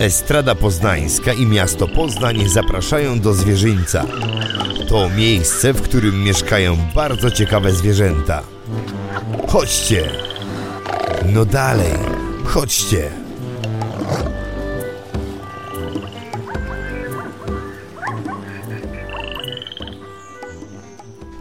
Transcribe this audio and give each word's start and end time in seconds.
Estrada 0.00 0.54
Poznańska 0.54 1.32
i 1.32 1.46
miasto 1.46 1.88
Poznań 1.88 2.48
zapraszają 2.48 3.20
do 3.20 3.34
zwierzyńca. 3.34 4.04
To 4.88 5.10
miejsce, 5.10 5.72
w 5.72 5.82
którym 5.82 6.24
mieszkają 6.24 6.76
bardzo 6.94 7.30
ciekawe 7.30 7.72
zwierzęta. 7.72 8.42
Chodźcie! 9.48 10.10
No 11.32 11.44
dalej, 11.44 11.92
chodźcie! 12.44 13.10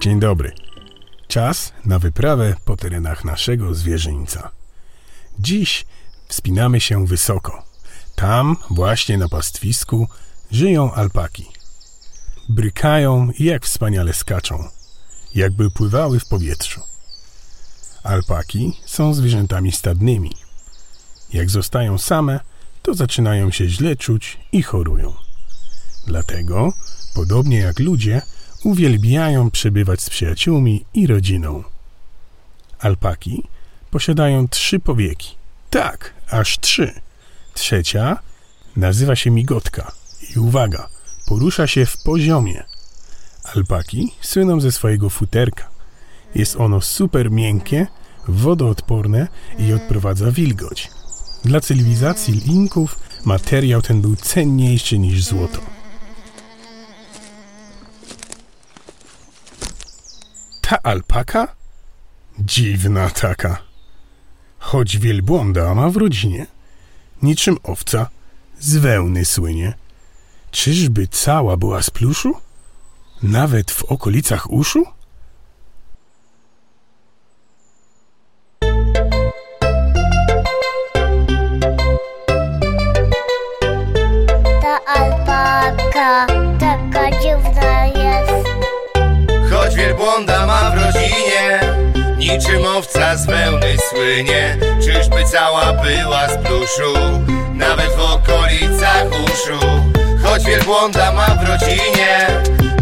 Dzień 0.00 0.20
dobry. 0.20 0.52
Czas 1.28 1.72
na 1.84 1.98
wyprawę 1.98 2.54
po 2.64 2.76
terenach 2.76 3.24
naszego 3.24 3.74
zwierzyńca. 3.74 4.50
Dziś 5.38 5.86
wspinamy 6.28 6.80
się 6.80 7.06
wysoko. 7.06 7.65
Tam, 8.16 8.56
właśnie 8.70 9.18
na 9.18 9.28
pastwisku, 9.28 10.08
żyją 10.50 10.92
alpaki. 10.92 11.46
Brykają 12.48 13.30
i 13.38 13.44
jak 13.44 13.64
wspaniale 13.64 14.12
skaczą, 14.12 14.68
jakby 15.34 15.70
pływały 15.70 16.20
w 16.20 16.28
powietrzu. 16.28 16.80
Alpaki 18.02 18.72
są 18.86 19.14
zwierzętami 19.14 19.72
stadnymi. 19.72 20.32
Jak 21.32 21.50
zostają 21.50 21.98
same, 21.98 22.40
to 22.82 22.94
zaczynają 22.94 23.50
się 23.50 23.68
źle 23.68 23.96
czuć 23.96 24.38
i 24.52 24.62
chorują. 24.62 25.14
Dlatego, 26.06 26.72
podobnie 27.14 27.58
jak 27.58 27.78
ludzie, 27.78 28.22
uwielbiają 28.64 29.50
przebywać 29.50 30.00
z 30.00 30.10
przyjaciółmi 30.10 30.84
i 30.94 31.06
rodziną. 31.06 31.64
Alpaki 32.78 33.42
posiadają 33.90 34.48
trzy 34.48 34.80
powieki. 34.80 35.36
Tak, 35.70 36.14
aż 36.30 36.58
trzy. 36.58 37.05
Trzecia 37.56 38.18
nazywa 38.76 39.16
się 39.16 39.30
migotka 39.30 39.92
i 40.36 40.38
uwaga, 40.38 40.88
porusza 41.26 41.66
się 41.66 41.86
w 41.86 42.02
poziomie. 42.02 42.64
Alpaki 43.54 44.12
słyną 44.20 44.60
ze 44.60 44.72
swojego 44.72 45.10
futerka. 45.10 45.68
Jest 46.34 46.56
ono 46.56 46.80
super 46.80 47.30
miękkie, 47.30 47.86
wodoodporne 48.28 49.28
i 49.58 49.72
odprowadza 49.72 50.30
wilgoć. 50.30 50.90
Dla 51.44 51.60
cywilizacji 51.60 52.34
linków 52.34 52.98
materiał 53.24 53.82
ten 53.82 54.00
był 54.00 54.16
cenniejszy 54.16 54.98
niż 54.98 55.24
złoto. 55.24 55.60
Ta 60.60 60.82
alpaka? 60.82 61.56
Dziwna 62.38 63.10
taka. 63.10 63.62
Choć 64.58 64.98
wielbłąda 64.98 65.74
ma 65.74 65.90
w 65.90 65.96
rodzinie. 65.96 66.55
Niczym 67.22 67.56
owca, 67.62 68.08
z 68.60 68.76
wełny 68.76 69.24
słynie. 69.24 69.74
Czyżby 70.50 71.08
cała 71.08 71.56
była 71.56 71.82
z 71.82 71.90
pluszu? 71.90 72.34
Nawet 73.22 73.70
w 73.70 73.84
okolicach 73.84 74.50
uszu? 74.50 74.84
Ta 84.62 84.84
alpaka 84.86 86.26
taka 86.60 87.10
dziwna 87.10 87.86
jest. 87.86 88.48
Choć 89.50 89.74
wielbłąda 89.76 90.46
ma 90.46 90.70
w 90.70 90.74
rodzinie 90.74 91.65
Niczym 92.30 92.64
owca 92.64 93.16
z 93.16 93.26
wełny 93.26 93.76
słynie. 93.90 94.58
Czyżby 94.84 95.24
cała 95.32 95.72
była 95.72 96.28
z 96.28 96.36
pluszu? 96.36 96.92
Nawet 97.54 97.90
w 97.90 98.00
okolicach 98.00 99.06
uszu. 99.24 99.66
Choć 100.22 100.44
wielbłąda 100.44 101.12
ma 101.12 101.26
w 101.26 101.48
rodzinie 101.48 102.26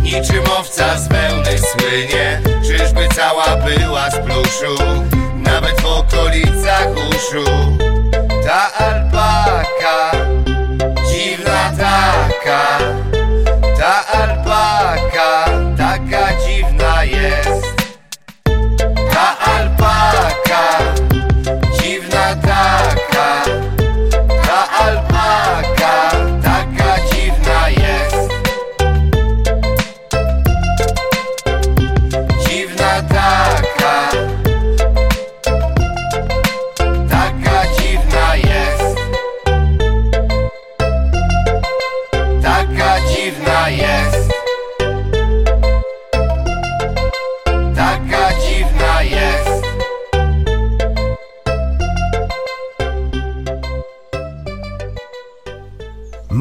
Niczym 0.02 0.44
owca 0.58 0.98
z 0.98 1.08
wełny 1.08 1.58
słynie. 1.58 2.40
Czyżby 2.62 3.08
cała 3.14 3.56
była 3.56 4.10
z 4.10 4.18
pluszu? 4.18 4.82
Nawet 5.34 5.80
w 5.80 5.86
okolicach 5.86 6.88
uszu. 7.10 7.44
Ta 8.46 8.72
alpaka 8.72 10.13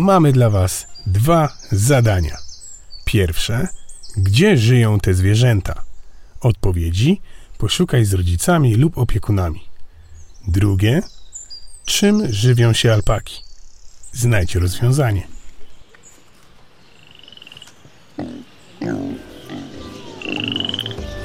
Mamy 0.03 0.31
dla 0.31 0.49
Was 0.49 0.87
dwa 1.07 1.49
zadania. 1.71 2.37
Pierwsze, 3.05 3.67
gdzie 4.17 4.57
żyją 4.57 4.99
te 4.99 5.13
zwierzęta? 5.13 5.81
Odpowiedzi 6.41 7.21
poszukaj 7.57 8.05
z 8.05 8.13
rodzicami 8.13 8.75
lub 8.75 8.97
opiekunami. 8.97 9.63
Drugie, 10.47 11.01
czym 11.85 12.33
żywią 12.33 12.73
się 12.73 12.93
alpaki? 12.93 13.43
Znajdź 14.13 14.55
rozwiązanie. 14.55 15.27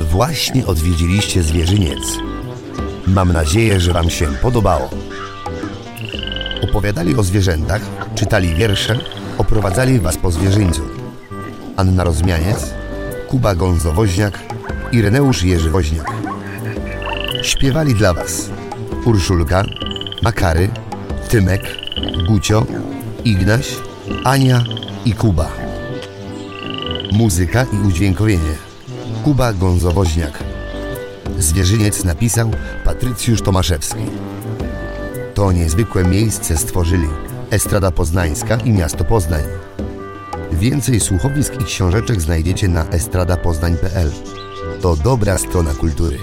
Właśnie 0.00 0.66
odwiedziliście 0.66 1.43
zwierzyniec. 1.43 2.19
Mam 3.06 3.33
nadzieję, 3.33 3.81
że 3.81 3.93
Wam 3.93 4.10
się 4.10 4.27
podobało. 4.27 4.91
Opowiadali 6.62 7.16
o 7.16 7.22
zwierzętach, 7.22 7.82
czytali 8.14 8.54
wiersze, 8.54 8.98
oprowadzali 9.38 10.00
Was 10.00 10.16
po 10.16 10.30
zwierzyńcu. 10.30 10.82
Anna 11.76 12.04
Rozmianiec, 12.04 12.74
Kuba 13.28 13.54
Gonzo-Woźniak 13.54 14.38
i 14.92 15.02
Reneusz 15.02 15.42
Jerzy 15.42 15.70
Woźniak. 15.70 16.12
Śpiewali 17.42 17.94
dla 17.94 18.14
Was 18.14 18.50
Urszulka, 19.04 19.64
Makary, 20.22 20.68
Tymek, 21.28 21.62
Gucio, 22.28 22.66
Ignaś, 23.24 23.76
Ania 24.24 24.64
i 25.04 25.12
Kuba. 25.12 25.48
Muzyka 27.12 27.66
i 27.72 27.86
udźwiękowienie 27.86 28.54
Kuba 29.24 29.52
Gonzo-Woźniak. 29.52 30.32
Zwierzyniec 31.38 32.04
napisał 32.04 32.50
Patrycjusz 32.84 33.42
Tomaszewski. 33.42 34.02
To 35.38 35.53
niezwykłe 35.53 36.04
miejsce 36.04 36.56
stworzyli 36.56 37.09
Estrada 37.50 37.91
Poznańska 37.91 38.56
i 38.56 38.72
Miasto 38.72 39.04
Poznań. 39.04 39.43
Więcej 40.53 41.00
słuchowisk 41.00 41.60
i 41.60 41.65
książeczek 41.65 42.21
znajdziecie 42.21 42.69
na 42.69 42.88
estradapoznań.pl. 42.88 44.10
To 44.82 44.97
dobra 44.97 45.38
strona 45.38 45.75
kultury. 45.75 46.19